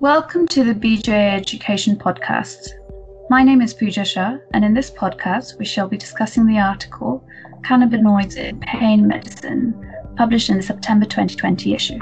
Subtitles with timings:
[0.00, 2.70] Welcome to the BJA Education Podcast.
[3.30, 7.24] My name is Pooja Shah, and in this podcast, we shall be discussing the article
[7.62, 9.72] Cannabinoids in Pain Medicine,
[10.16, 11.98] published in the September 2020 issue.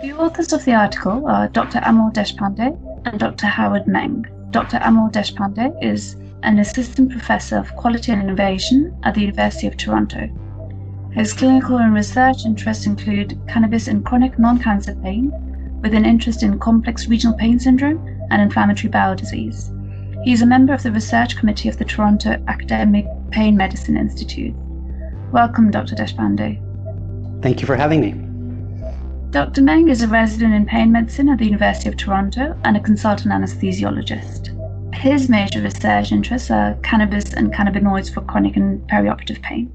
[0.00, 1.80] The authors of the article are Dr.
[1.80, 3.48] Amol Deshpande and Dr.
[3.48, 4.24] Howard Meng.
[4.50, 4.78] Dr.
[4.78, 10.28] Amol Deshpande is an assistant professor of quality and innovation at the University of Toronto.
[11.12, 15.32] His clinical and research interests include cannabis in chronic non cancer pain,
[15.80, 17.98] with an interest in complex regional pain syndrome
[18.30, 19.70] and inflammatory bowel disease.
[20.24, 24.54] He is a member of the research committee of the Toronto Academic Pain Medicine Institute.
[25.32, 25.94] Welcome, Dr.
[25.94, 26.60] Deshpande.
[27.42, 28.12] Thank you for having me.
[29.30, 29.62] Dr.
[29.62, 33.32] Meng is a resident in pain medicine at the University of Toronto and a consultant
[33.32, 34.56] anesthesiologist.
[34.94, 39.72] His major research interests are cannabis and cannabinoids for chronic and perioperative pain.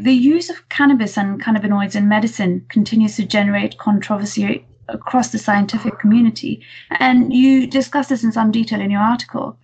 [0.00, 5.98] The use of cannabis and cannabinoids in medicine continues to generate controversy across the scientific
[5.98, 9.58] community, and you discuss this in some detail in your article.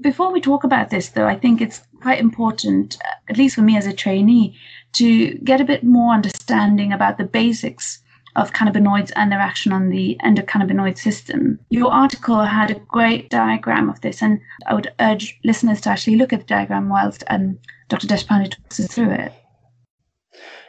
[0.00, 3.76] Before we talk about this, though, I think it's quite important, at least for me
[3.76, 4.56] as a trainee,
[4.92, 8.00] to get a bit more understanding about the basics
[8.36, 11.58] of cannabinoids and their action on the endocannabinoid system.
[11.70, 16.14] Your article had a great diagram of this, and I would urge listeners to actually
[16.14, 18.06] look at the diagram whilst um, Dr.
[18.06, 19.32] Deshpande talks us through it.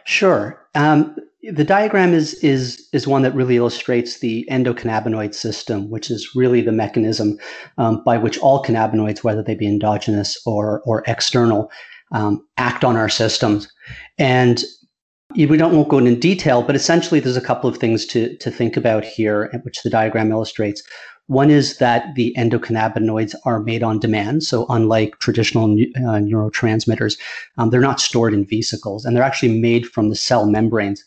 [0.05, 0.61] Sure.
[0.75, 1.15] Um,
[1.51, 6.61] the diagram is is is one that really illustrates the endocannabinoid system, which is really
[6.61, 7.37] the mechanism
[7.77, 11.71] um, by which all cannabinoids, whether they be endogenous or or external,
[12.11, 13.67] um, act on our systems.
[14.17, 14.63] And
[15.35, 18.51] we don't won't go into detail, but essentially, there's a couple of things to to
[18.51, 20.83] think about here, which the diagram illustrates.
[21.27, 24.43] One is that the endocannabinoids are made on demand.
[24.43, 27.17] So, unlike traditional uh, neurotransmitters,
[27.57, 31.03] um, they're not stored in vesicles and they're actually made from the cell membranes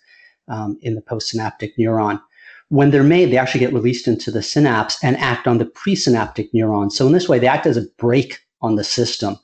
[0.48, 2.20] um, in the postsynaptic neuron.
[2.68, 6.48] When they're made, they actually get released into the synapse and act on the presynaptic
[6.52, 6.90] neuron.
[6.90, 9.36] So, in this way, they act as a brake on the system.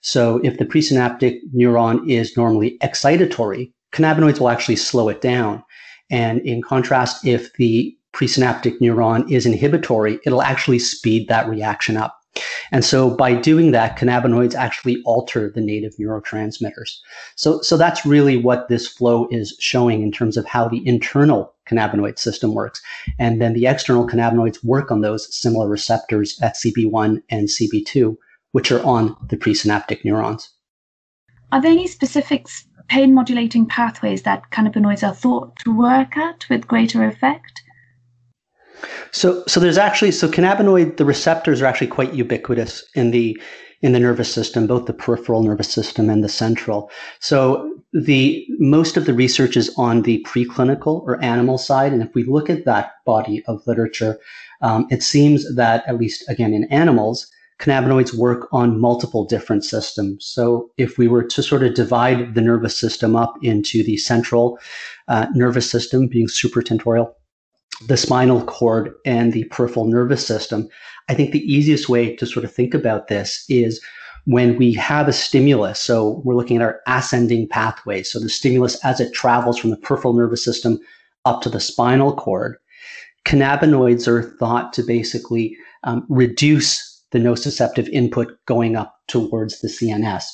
[0.00, 5.64] So, if the presynaptic neuron is normally excitatory, cannabinoids will actually slow it down.
[6.08, 12.16] And in contrast, if the presynaptic neuron is inhibitory, it'll actually speed that reaction up.
[12.72, 16.98] And so by doing that, cannabinoids actually alter the native neurotransmitters.
[17.34, 21.54] So, so that's really what this flow is showing in terms of how the internal
[21.68, 22.80] cannabinoid system works.
[23.18, 28.16] And then the external cannabinoids work on those similar receptors at CB1 and CB2,
[28.52, 30.50] which are on the presynaptic neurons.
[31.52, 32.46] Are there any specific
[32.86, 37.62] pain modulating pathways that cannabinoids are thought to work at with greater effect?
[39.12, 43.40] So, so there's actually so cannabinoid the receptors are actually quite ubiquitous in the
[43.82, 46.90] in the nervous system, both the peripheral nervous system and the central.
[47.20, 52.14] So the most of the research is on the preclinical or animal side, and if
[52.14, 54.18] we look at that body of literature,
[54.60, 57.26] um, it seems that at least again in animals,
[57.58, 60.26] cannabinoids work on multiple different systems.
[60.26, 64.58] So if we were to sort of divide the nervous system up into the central
[65.08, 67.12] uh, nervous system being supratentorial
[67.86, 70.68] the spinal cord and the peripheral nervous system,
[71.08, 73.80] I think the easiest way to sort of think about this is
[74.26, 75.80] when we have a stimulus.
[75.80, 78.02] So we're looking at our ascending pathway.
[78.02, 80.78] So the stimulus as it travels from the peripheral nervous system
[81.24, 82.56] up to the spinal cord,
[83.24, 90.24] cannabinoids are thought to basically um, reduce the nociceptive input going up towards the CNS.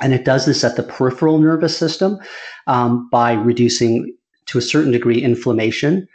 [0.00, 2.18] And it does this at the peripheral nervous system
[2.66, 4.12] um, by reducing
[4.46, 6.08] to a certain degree inflammation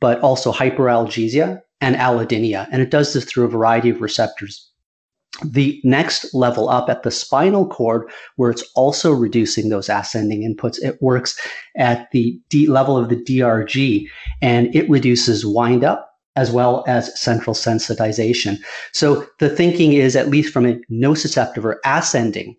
[0.00, 2.66] but also hyperalgesia and allodynia.
[2.70, 4.70] And it does this through a variety of receptors.
[5.44, 10.80] The next level up at the spinal cord, where it's also reducing those ascending inputs,
[10.82, 11.38] it works
[11.76, 14.06] at the D level of the DRG
[14.40, 18.58] and it reduces windup as well as central sensitization.
[18.92, 22.56] So the thinking is, at least from a nociceptive or ascending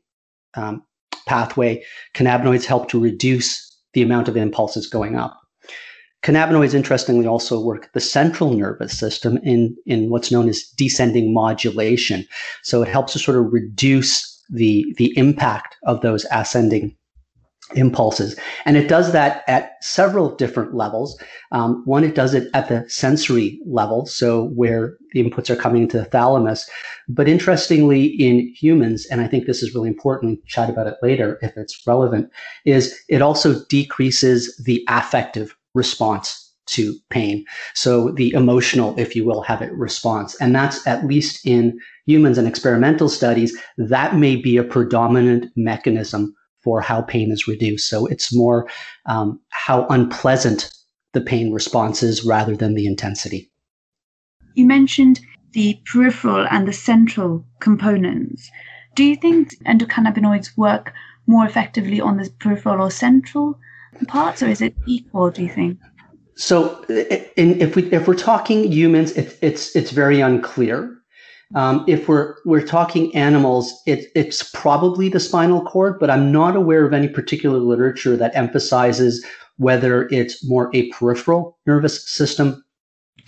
[0.56, 0.84] um,
[1.28, 3.62] pathway, cannabinoids help to reduce
[3.94, 5.38] the amount of impulses going up.
[6.26, 12.28] Cannabinoids, interestingly, also work the central nervous system in, in what's known as descending modulation.
[12.64, 16.98] So it helps to sort of reduce the, the impact of those ascending
[17.76, 18.40] impulses.
[18.66, 21.16] And it does that at several different levels.
[21.52, 25.84] Um, one, it does it at the sensory level, so where the inputs are coming
[25.84, 26.68] into the thalamus.
[27.08, 30.96] But interestingly, in humans, and I think this is really important, we'll chat about it
[31.04, 32.32] later if it's relevant,
[32.66, 37.46] is it also decreases the affective response to pain.
[37.76, 40.36] So the emotional, if you will, have it response.
[40.42, 46.34] And that's at least in humans and experimental studies, that may be a predominant mechanism
[46.64, 47.88] for how pain is reduced.
[47.88, 48.68] So it's more
[49.06, 50.72] um, how unpleasant
[51.14, 53.52] the pain responses rather than the intensity.
[54.56, 55.20] You mentioned
[55.52, 58.50] the peripheral and the central components.
[58.96, 60.94] Do you think endocannabinoids work
[61.28, 63.60] more effectively on the peripheral or central
[64.08, 65.32] parts, or is it equal?
[65.32, 65.80] Do you think?
[66.36, 66.84] So,
[67.38, 70.92] in, if we if we're talking humans, it, it's it's very unclear.
[71.54, 76.56] Um, if we're we're talking animals, it, it's probably the spinal cord, but I'm not
[76.56, 79.26] aware of any particular literature that emphasizes
[79.58, 82.66] whether it's more a peripheral nervous system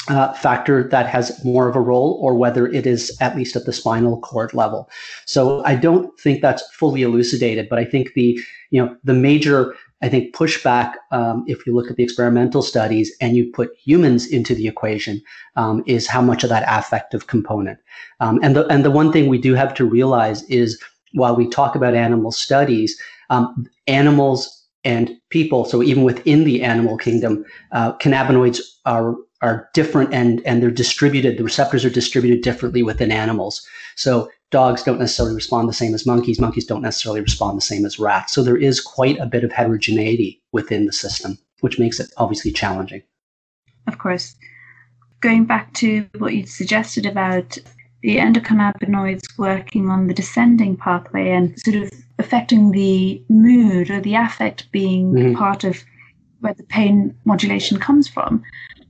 [0.09, 3.65] uh, factor that has more of a role or whether it is at least at
[3.65, 4.89] the spinal cord level.
[5.25, 8.39] So I don't think that's fully elucidated, but I think the
[8.71, 13.15] you know the major I think pushback um, if you look at the experimental studies
[13.19, 15.21] and you put humans into the equation
[15.55, 17.79] um, is how much of that affective component.
[18.19, 20.81] Um, and the and the one thing we do have to realize is
[21.13, 22.99] while we talk about animal studies,
[23.29, 25.65] um, animals and people.
[25.65, 31.37] So even within the animal kingdom, uh, cannabinoids are are different and and they're distributed.
[31.37, 33.65] The receptors are distributed differently within animals.
[33.95, 36.39] So dogs don't necessarily respond the same as monkeys.
[36.39, 38.33] Monkeys don't necessarily respond the same as rats.
[38.33, 42.51] So there is quite a bit of heterogeneity within the system, which makes it obviously
[42.51, 43.03] challenging.
[43.87, 44.35] Of course.
[45.19, 47.57] Going back to what you suggested about
[48.03, 54.15] the endocannabinoids working on the descending pathway and sort of affecting the mood or the
[54.15, 55.35] affect being mm-hmm.
[55.35, 55.83] part of
[56.39, 58.43] where the pain modulation comes from.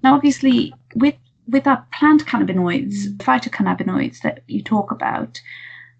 [0.03, 1.15] Now, obviously, with
[1.47, 5.39] with our plant cannabinoids, phytocannabinoids that you talk about,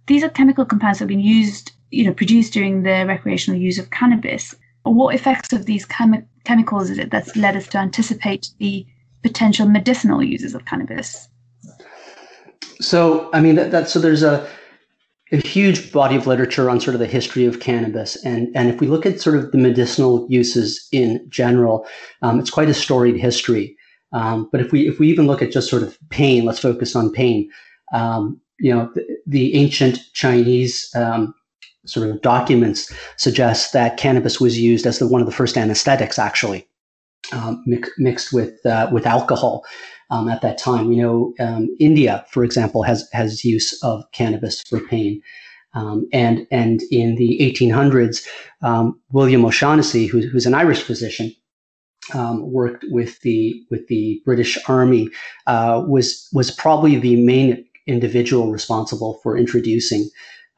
[0.08, 3.78] these are chemical compounds that have been used, you know, produced during the recreational use
[3.78, 4.56] of cannabis.
[4.84, 8.86] What effects of these chemi- chemicals is it that's led us to anticipate the
[9.22, 11.28] potential medicinal uses of cannabis?
[12.80, 14.48] So, I mean, that, that so there's a
[15.32, 18.16] a huge body of literature on sort of the history of cannabis.
[18.24, 21.86] And, and if we look at sort of the medicinal uses in general,
[22.22, 23.76] um, it's quite a storied history.
[24.14, 26.96] Um, but if we if we even look at just sort of pain, let's focus
[26.96, 27.50] on pain.
[27.94, 31.34] Um, you know, the, the ancient Chinese um,
[31.86, 36.20] sort of documents suggest that cannabis was used as the, one of the first anesthetics,
[36.20, 36.68] actually,
[37.32, 37.64] um,
[37.98, 39.66] mixed with uh, with alcohol
[40.10, 40.88] um, at that time.
[40.88, 45.22] We know um, India, for example, has has use of cannabis for pain.
[45.74, 48.26] Um, and and in the 1800s,
[48.62, 51.36] um, William O'Shaughnessy, who, who's an Irish physician,
[52.14, 55.10] um, worked with the with the British Army,
[55.46, 60.10] uh, was was probably the main individual responsible for introducing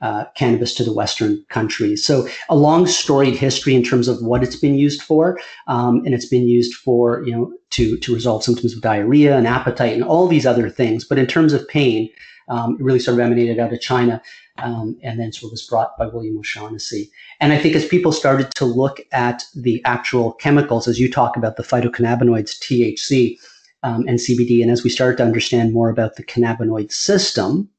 [0.01, 2.05] uh, cannabis to the Western countries.
[2.05, 6.13] So a long storied history in terms of what it's been used for, um, and
[6.13, 10.03] it's been used for you know to to resolve symptoms of diarrhea and appetite and
[10.03, 11.03] all these other things.
[11.03, 12.09] But in terms of pain,
[12.49, 14.21] um, it really sort of emanated out of China,
[14.57, 17.09] um, and then sort of was brought by William O'Shaughnessy.
[17.39, 21.37] And I think as people started to look at the actual chemicals, as you talk
[21.37, 23.37] about the phytocannabinoids, THC.
[23.81, 27.69] Um, and CBD, and as we started to understand more about the cannabinoid system,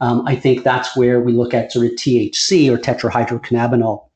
[0.00, 4.08] um, I think that's where we look at sort of THC or tetrahydrocannabinol,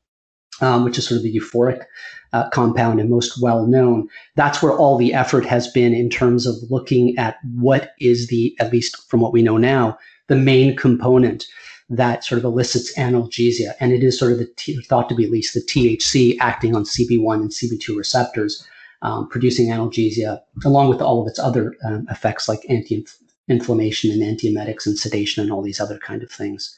[0.59, 1.85] um, which is sort of the euphoric
[2.33, 4.07] uh, compound and most well known.
[4.35, 8.55] That's where all the effort has been in terms of looking at what is the,
[8.59, 9.97] at least from what we know now,
[10.27, 11.45] the main component
[11.89, 13.73] that sort of elicits analgesia.
[13.81, 16.75] And it is sort of the t- thought to be at least the THC acting
[16.75, 18.65] on CB1 and CB2 receptors.
[19.03, 23.03] Um, producing analgesia, along with all of its other um, effects like anti
[23.51, 26.77] inflammation and antiemetics and sedation and all these other kind of things.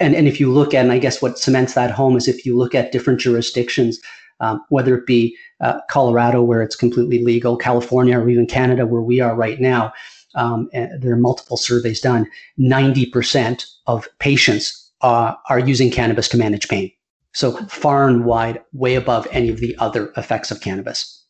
[0.00, 2.44] And, and if you look at, and I guess what cements that home is if
[2.44, 4.00] you look at different jurisdictions,
[4.40, 9.02] um, whether it be uh, Colorado, where it's completely legal, California, or even Canada, where
[9.02, 9.92] we are right now,
[10.34, 12.28] um, there are multiple surveys done.
[12.58, 16.90] 90% of patients uh, are using cannabis to manage pain.
[17.32, 21.24] So far and wide, way above any of the other effects of cannabis.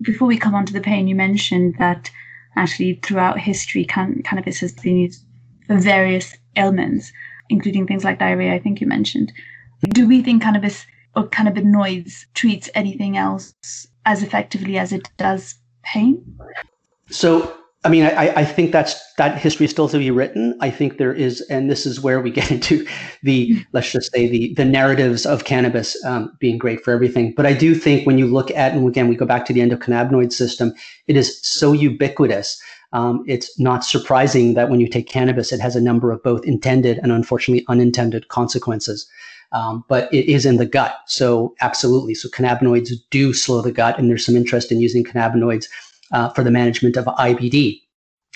[0.00, 2.10] Before we come on to the pain, you mentioned that
[2.56, 5.24] actually throughout history, can- cannabis has been used
[5.66, 7.12] for various ailments,
[7.50, 9.32] including things like diarrhea, I think you mentioned.
[9.90, 10.86] Do we think cannabis
[11.18, 13.52] or cannabinoids treats anything else
[14.06, 16.38] as effectively as it does pain?
[17.10, 17.52] So
[17.84, 20.58] I mean, I, I, think that's that history is still to be written.
[20.60, 22.86] I think there is, and this is where we get into
[23.22, 27.34] the let's just say the the narratives of cannabis um, being great for everything.
[27.36, 29.60] But I do think when you look at, and again, we go back to the
[29.60, 30.72] endocannabinoid system,
[31.06, 32.60] it is so ubiquitous.
[32.92, 36.44] Um, it's not surprising that when you take cannabis, it has a number of both
[36.44, 39.06] intended and unfortunately unintended consequences.
[39.52, 42.14] Um, but it is in the gut, so absolutely.
[42.14, 45.66] So cannabinoids do slow the gut, and there's some interest in using cannabinoids
[46.12, 47.80] uh, for the management of IBD,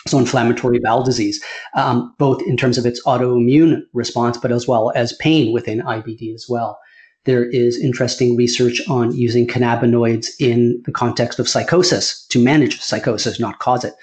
[0.06, 1.42] so inflammatory bowel disease,
[1.74, 6.34] um, both in terms of its autoimmune response, but as well as pain within IBD
[6.34, 6.78] as well.
[7.24, 13.38] There is interesting research on using cannabinoids in the context of psychosis to manage psychosis,
[13.38, 13.94] not cause it,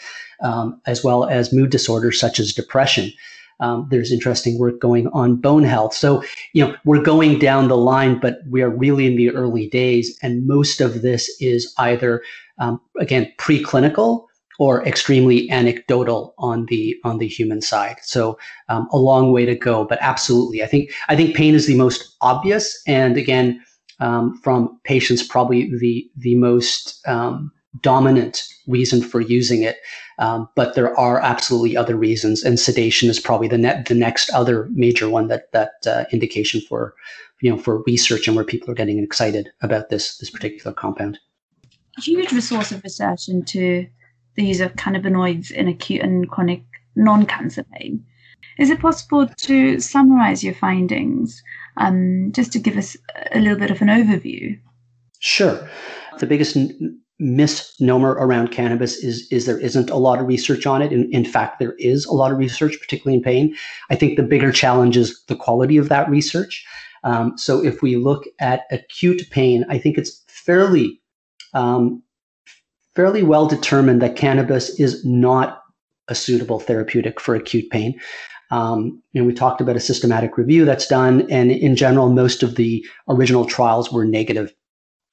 [0.42, 3.12] um, as well as mood disorders such as depression.
[3.60, 5.94] Um, there's interesting work going on bone health.
[5.94, 6.24] So,
[6.54, 10.18] you know, we're going down the line, but we are really in the early days.
[10.22, 12.22] And most of this is either,
[12.58, 14.26] um, again, preclinical
[14.60, 17.96] or extremely anecdotal on the on the human side.
[18.04, 18.38] So
[18.68, 21.76] um, a long way to go, but absolutely, I think I think pain is the
[21.76, 23.64] most obvious, and again,
[24.00, 27.52] um, from patients, probably the the most um,
[27.82, 29.78] dominant reason for using it.
[30.18, 34.30] Um, but there are absolutely other reasons, and sedation is probably the net the next
[34.32, 36.94] other major one that that uh, indication for
[37.42, 41.20] you know for research and where people are getting excited about this this particular compound.
[42.00, 43.88] Huge resource of research into
[44.36, 46.64] the use of cannabinoids in acute and chronic
[46.96, 48.04] non-cancer pain.
[48.58, 51.42] Is it possible to summarize your findings,
[51.78, 52.98] um, just to give us
[53.32, 54.60] a little bit of an overview?
[55.20, 55.70] Sure.
[56.20, 56.58] The biggest
[57.20, 60.92] misnomer around cannabis is is there isn't a lot of research on it.
[60.92, 63.56] In, in fact, there is a lot of research, particularly in pain.
[63.90, 66.66] I think the bigger challenge is the quality of that research.
[67.04, 71.02] Um, so if we look at acute pain, I think it's fairly
[71.54, 72.02] um,
[72.96, 75.62] fairly well determined that cannabis is not
[76.08, 78.00] a suitable therapeutic for acute pain.
[78.52, 82.56] Um, and we talked about a systematic review that's done, and in general, most of
[82.56, 84.52] the original trials were negative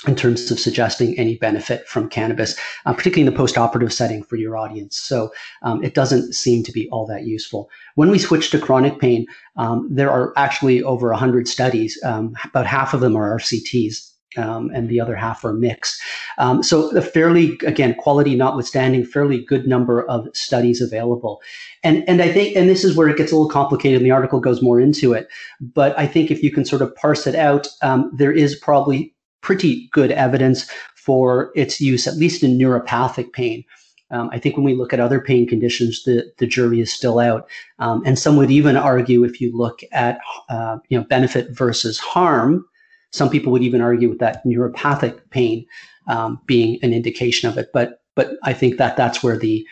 [0.07, 4.37] in terms of suggesting any benefit from cannabis, uh, particularly in the post-operative setting for
[4.37, 4.99] your audience.
[4.99, 7.71] So um, it doesn't seem to be all that useful.
[7.95, 9.27] When we switch to chronic pain,
[9.57, 11.99] um, there are actually over 100 studies.
[12.05, 14.13] Um, about half of them are RCTs.
[14.37, 15.99] Um, and the other half are mixed.
[16.37, 21.41] Um, so a fairly, again, quality notwithstanding, fairly good number of studies available.
[21.83, 24.11] And, and I think, and this is where it gets a little complicated and the
[24.11, 25.29] article goes more into it.
[25.59, 29.15] But I think if you can sort of parse it out, um, there is probably
[29.47, 33.63] pretty good evidence for its use, at least in neuropathic pain.
[34.11, 37.21] Um, I think when we look at other pain conditions, the, the jury is still
[37.21, 37.49] out.
[37.79, 42.01] Um, and some would even argue if you look at uh, you know benefit versus
[42.01, 42.65] harm,
[43.13, 45.65] some people would even argue with that neuropathic pain
[46.09, 47.69] um, being an indication of it.
[47.73, 49.65] But but I think that that's where the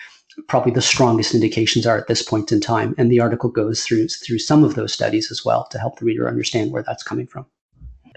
[0.49, 2.95] probably the strongest indications are at this point in time.
[2.97, 6.05] And the article goes through through some of those studies as well to help the
[6.05, 7.47] reader understand where that's coming from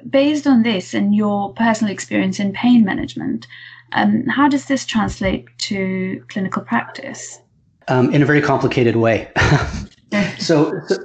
[0.10, 3.48] based on this and your personal experience in pain management,
[3.94, 7.40] um, how does this translate to clinical practice?
[7.88, 9.32] Um, in a very complicated way.
[10.40, 10.98] so, so,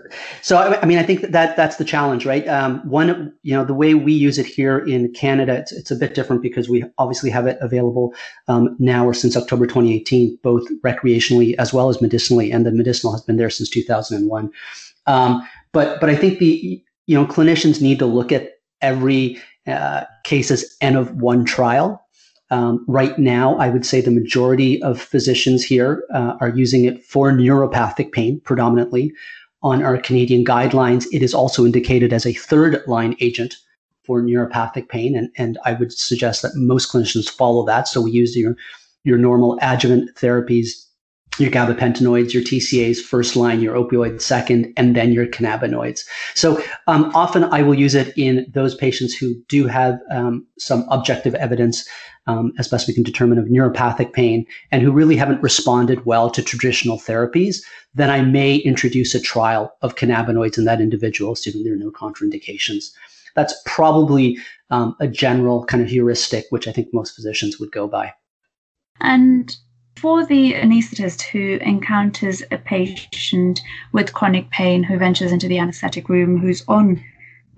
[0.43, 2.47] so, I mean, I think that that's the challenge, right?
[2.49, 5.97] Um, one, you know, the way we use it here in Canada, it's, it's a
[5.97, 8.15] bit different because we obviously have it available
[8.49, 13.13] um, now or since October 2018, both recreationally as well as medicinally, and the medicinal
[13.13, 14.51] has been there since 2001.
[15.07, 18.51] Um, but, but I think the, you know, clinicians need to look at
[18.83, 22.05] every uh, case is N of one trial.
[22.51, 27.03] Um, right now, I would say the majority of physicians here uh, are using it
[27.03, 29.13] for neuropathic pain predominantly.
[29.63, 33.55] On our Canadian guidelines, it is also indicated as a third line agent
[34.05, 35.17] for neuropathic pain.
[35.17, 37.89] And, and I would suggest that most clinicians follow that.
[37.89, 38.57] So we use your,
[39.05, 40.85] your normal adjuvant therapies
[41.39, 46.01] your gabapentinoids, your TCAs first line, your opioids second, and then your cannabinoids.
[46.35, 50.85] So um, often I will use it in those patients who do have um, some
[50.91, 51.89] objective evidence,
[52.27, 56.29] um, as best we can determine, of neuropathic pain and who really haven't responded well
[56.31, 57.63] to traditional therapies.
[57.95, 61.91] Then I may introduce a trial of cannabinoids in that individual, assuming there are no
[61.91, 62.93] contraindications.
[63.35, 67.89] That's probably um, a general kind of heuristic, which I think most physicians would go
[67.89, 68.13] by.
[69.01, 69.57] And
[69.97, 73.61] for the anaesthetist who encounters a patient
[73.93, 77.03] with chronic pain who ventures into the anesthetic room who's on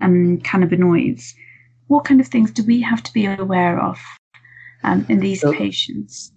[0.01, 1.35] um, cannabinoids,
[1.89, 3.99] what kind of things do we have to be aware of
[4.83, 6.33] um, in these so, patients?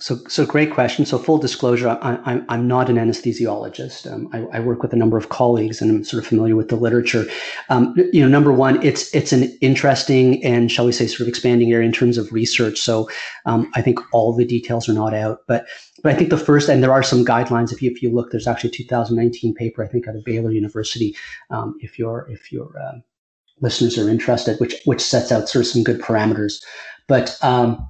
[0.00, 1.06] So, so great question.
[1.06, 4.12] So, full disclosure, I, am not an anesthesiologist.
[4.12, 6.68] Um, I, I, work with a number of colleagues, and I'm sort of familiar with
[6.68, 7.24] the literature.
[7.68, 11.28] Um, you know, number one, it's it's an interesting and shall we say, sort of
[11.28, 12.80] expanding area in terms of research.
[12.80, 13.08] So,
[13.46, 15.64] um, I think all the details are not out, but
[16.02, 17.72] but I think the first, and there are some guidelines.
[17.72, 20.50] If you if you look, there's actually a 2019 paper, I think, out of Baylor
[20.50, 21.16] University.
[21.50, 22.98] Um, if your if your uh,
[23.60, 26.62] listeners are interested, which which sets out sort of some good parameters,
[27.06, 27.88] but um,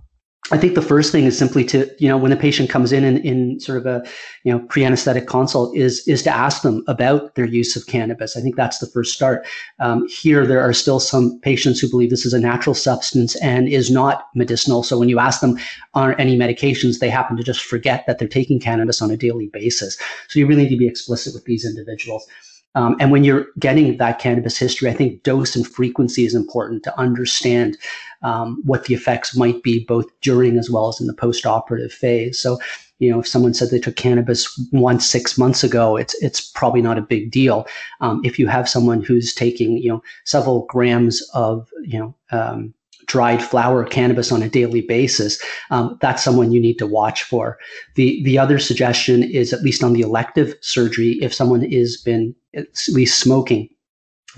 [0.53, 3.03] I think the first thing is simply to, you know, when the patient comes in,
[3.03, 4.07] in in sort of a,
[4.43, 8.37] you know, pre-anesthetic consult is is to ask them about their use of cannabis.
[8.37, 9.47] I think that's the first start.
[9.79, 13.69] Um, here, there are still some patients who believe this is a natural substance and
[13.69, 14.83] is not medicinal.
[14.83, 15.59] So when you ask them
[15.95, 19.47] on any medications, they happen to just forget that they're taking cannabis on a daily
[19.47, 19.99] basis.
[20.29, 22.27] So you really need to be explicit with these individuals.
[22.75, 26.83] Um, and when you're getting that cannabis history, I think dose and frequency is important
[26.85, 27.77] to understand
[28.23, 32.39] um, what the effects might be both during as well as in the post-operative phase.
[32.39, 32.59] So,
[32.99, 36.83] you know, if someone said they took cannabis once six months ago, it's it's probably
[36.83, 37.67] not a big deal.
[38.01, 42.75] Um, if you have someone who's taking, you know, several grams of, you know, um,
[43.07, 47.59] dried flower cannabis on a daily basis, um, that's someone you need to watch for.
[47.95, 52.35] The the other suggestion is at least on the elective surgery, if someone has been
[52.55, 53.69] at least smoking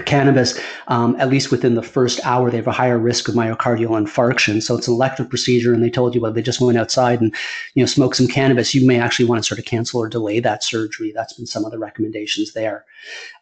[0.04, 0.58] cannabis,
[0.88, 4.62] um, at least within the first hour, they have a higher risk of myocardial infarction.
[4.62, 7.34] So it's an elective procedure, and they told you, well, they just went outside and
[7.74, 8.74] you know smoked some cannabis.
[8.74, 11.12] You may actually want to sort of cancel or delay that surgery.
[11.14, 12.84] That's been some of the recommendations there.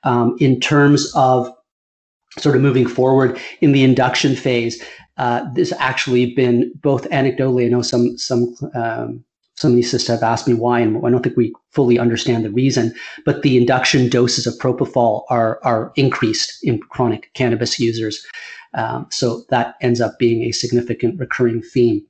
[0.05, 1.53] Um, in terms of
[2.39, 4.83] sort of moving forward in the induction phase,
[5.17, 7.67] uh, this actually been both anecdotally.
[7.67, 9.25] I know some some um,
[9.57, 12.45] some of these sisters have asked me why, and I don't think we fully understand
[12.45, 12.93] the reason.
[13.25, 18.27] But the induction doses of propofol are are increased in chronic cannabis users,
[18.75, 22.05] um, so that ends up being a significant recurring theme.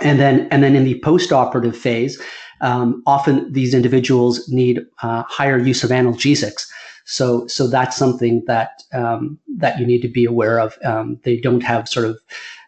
[0.00, 2.20] And then and then in the postoperative phase,
[2.62, 6.66] um, often these individuals need uh, higher use of analgesics.
[7.04, 10.78] So, so that's something that um, that you need to be aware of.
[10.84, 12.18] Um, they don't have sort of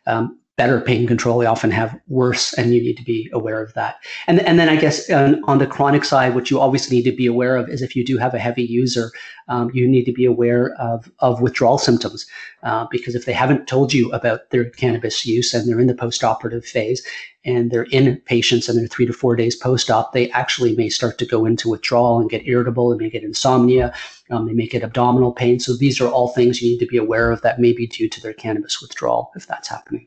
[0.07, 1.39] um, better pain control.
[1.39, 3.97] They often have worse, and you need to be aware of that.
[4.29, 7.13] And, and then I guess um, on the chronic side, what you always need to
[7.13, 9.11] be aware of is if you do have a heavy user,
[9.49, 12.25] um, you need to be aware of, of withdrawal symptoms.
[12.63, 15.95] Uh, because if they haven't told you about their cannabis use and they're in the
[15.95, 17.05] postoperative phase
[17.45, 21.19] and they're in patients and they're three to four days post-op, they actually may start
[21.19, 23.93] to go into withdrawal and get irritable and may get insomnia.
[24.31, 25.59] Um, they may get abdominal pain.
[25.59, 28.09] So these are all things you need to be aware of that may be due
[28.09, 30.07] to their cannabis withdrawal if that's happening.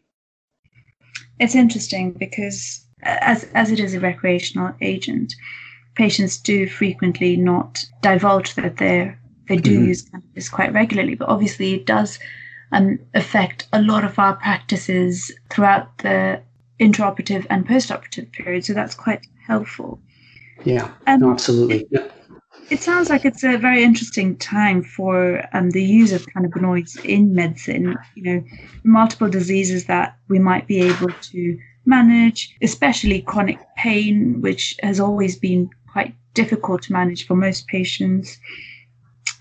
[1.40, 5.36] It's interesting because as as it is a recreational agent,
[5.96, 9.16] patients do frequently not divulge that they
[9.48, 9.88] they do mm-hmm.
[9.88, 12.20] use cannabis quite regularly, but obviously it does
[12.72, 16.42] um, affect a lot of our practices throughout the
[16.80, 18.66] intraoperative and postoperative period.
[18.66, 20.00] So that's quite helpful.
[20.66, 21.88] Yeah, um, no, absolutely.
[21.92, 22.08] Yeah.
[22.70, 27.34] It sounds like it's a very interesting time for um, the use of cannabinoids in
[27.34, 27.96] medicine.
[28.16, 28.44] You know,
[28.84, 35.38] multiple diseases that we might be able to manage, especially chronic pain, which has always
[35.38, 38.38] been quite difficult to manage for most patients.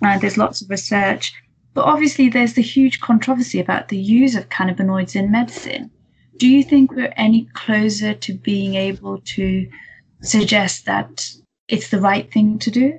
[0.03, 1.35] Uh, there's lots of research,
[1.75, 5.91] but obviously there's the huge controversy about the use of cannabinoids in medicine.
[6.39, 9.69] Do you think we're any closer to being able to
[10.21, 11.29] suggest that
[11.69, 12.99] it's the right thing to do?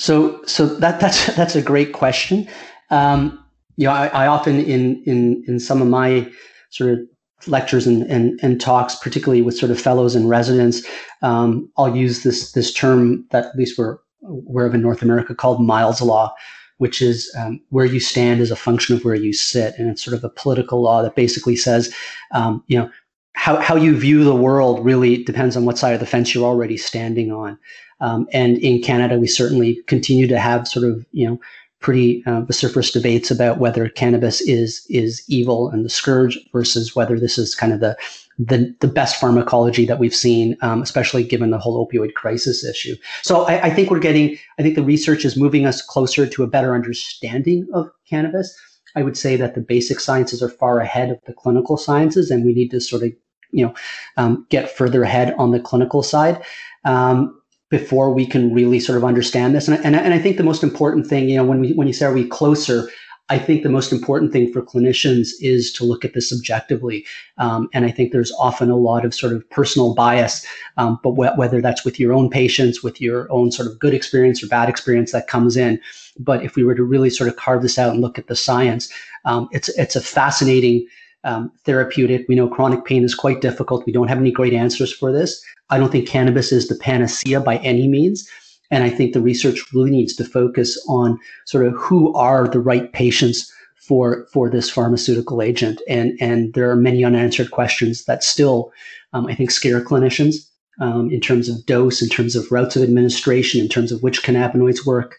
[0.00, 2.48] So, so that that's that's a great question.
[2.90, 3.44] Um,
[3.76, 6.30] you know, I, I, often in in in some of my
[6.70, 7.00] sort of
[7.46, 10.82] lectures and, and, and talks, particularly with sort of fellows and residents,
[11.22, 15.34] um, I'll use this this term that at least we're aware of in North America
[15.34, 16.34] called Miles' law,
[16.78, 20.02] which is um, where you stand is a function of where you sit, and it's
[20.02, 21.94] sort of a political law that basically says,
[22.32, 22.90] um, you know,
[23.40, 26.44] how how you view the world really depends on what side of the fence you're
[26.44, 27.58] already standing on.
[28.00, 31.40] Um, and in Canada, we certainly continue to have sort of, you know,
[31.80, 37.18] pretty uh, vociferous debates about whether cannabis is is evil and the scourge versus whether
[37.18, 37.96] this is kind of the
[38.38, 42.96] the, the best pharmacology that we've seen, um, especially given the whole opioid crisis issue.
[43.22, 46.42] So I, I, think we're getting, I think the research is moving us closer to
[46.42, 48.58] a better understanding of cannabis.
[48.96, 52.42] I would say that the basic sciences are far ahead of the clinical sciences, and
[52.42, 53.12] we need to sort of,
[53.52, 53.74] you know,
[54.16, 56.42] um, get further ahead on the clinical side.
[56.84, 57.36] Um,
[57.70, 59.68] before we can really sort of understand this.
[59.68, 61.92] And, and, and I think the most important thing, you know, when we when you
[61.92, 62.88] say are we closer,
[63.30, 67.06] I think the most important thing for clinicians is to look at this objectively.
[67.38, 70.44] Um, and I think there's often a lot of sort of personal bias,
[70.76, 73.94] um, but wh- whether that's with your own patients, with your own sort of good
[73.94, 75.80] experience or bad experience that comes in.
[76.18, 78.34] But if we were to really sort of carve this out and look at the
[78.34, 78.92] science,
[79.24, 80.88] um, it's it's a fascinating
[81.24, 82.26] um, therapeutic.
[82.28, 83.86] We know chronic pain is quite difficult.
[83.86, 85.42] We don't have any great answers for this.
[85.70, 88.28] I don't think cannabis is the panacea by any means.
[88.70, 92.60] And I think the research really needs to focus on sort of who are the
[92.60, 95.80] right patients for for this pharmaceutical agent.
[95.88, 98.72] And and there are many unanswered questions that still,
[99.12, 100.36] um, I think, scare clinicians
[100.80, 104.22] um, in terms of dose, in terms of routes of administration, in terms of which
[104.22, 105.16] cannabinoids work.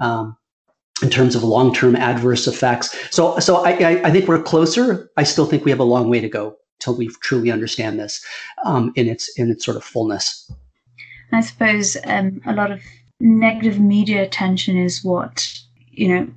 [0.00, 0.36] Um,
[1.02, 2.96] in terms of long-term adverse effects.
[3.10, 5.10] So, so I, I, think we're closer.
[5.16, 8.24] I still think we have a long way to go till we truly understand this
[8.64, 10.50] um, in its in its sort of fullness.
[11.32, 12.80] I suppose um, a lot of
[13.18, 15.52] negative media attention is what
[15.90, 16.28] you know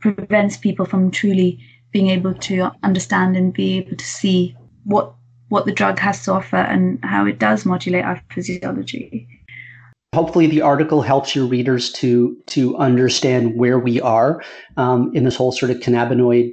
[0.00, 1.58] prevents people from truly
[1.90, 5.12] being able to understand and be able to see what
[5.48, 9.28] what the drug has to offer and how it does modulate our physiology.
[10.14, 14.42] Hopefully the article helps your readers to to understand where we are
[14.76, 16.52] um, in this whole sort of cannabinoid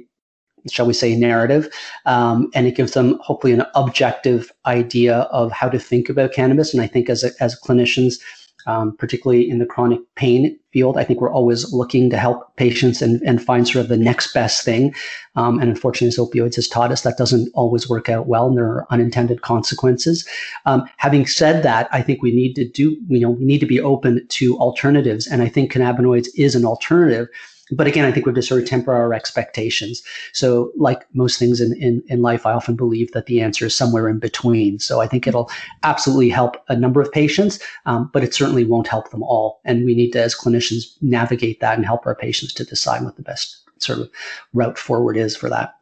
[0.70, 1.68] shall we say narrative
[2.06, 6.72] um, and it gives them hopefully an objective idea of how to think about cannabis.
[6.72, 8.20] And i think as, a, as clinicians
[8.66, 10.96] um, particularly in the chronic pain field.
[10.96, 14.32] I think we're always looking to help patients and, and find sort of the next
[14.32, 14.94] best thing.
[15.36, 18.56] Um, and unfortunately, as opioids has taught us, that doesn't always work out well, and
[18.56, 20.26] there are unintended consequences.
[20.66, 23.66] Um, having said that, I think we need to do, you know, we need to
[23.66, 27.28] be open to alternatives, and I think cannabinoids is an alternative
[27.76, 30.02] but again, I think we have just sort of temper our expectations.
[30.32, 33.74] So, like most things in, in, in life, I often believe that the answer is
[33.74, 34.78] somewhere in between.
[34.78, 35.50] So, I think it'll
[35.82, 39.60] absolutely help a number of patients, um, but it certainly won't help them all.
[39.64, 43.16] And we need to, as clinicians, navigate that and help our patients to decide what
[43.16, 44.10] the best sort of
[44.52, 45.74] route forward is for that.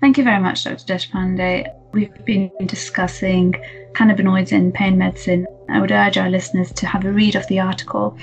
[0.00, 0.84] Thank you very much, Dr.
[0.84, 1.66] Deshpande.
[1.92, 3.52] We've been discussing
[3.92, 5.46] cannabinoids in pain medicine.
[5.68, 8.16] I would urge our listeners to have a read of the article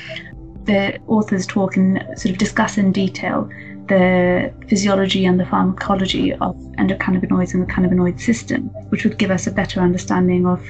[0.68, 3.50] the authors talk and sort of discuss in detail
[3.88, 9.48] the physiology and the pharmacology of endocannabinoids and the cannabinoid system, which would give us
[9.48, 10.62] a better understanding of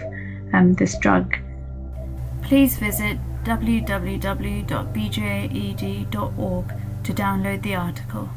[0.53, 1.35] um, this drug.
[2.43, 4.63] Please visit www.bjaed.org
[7.03, 8.29] to download the article.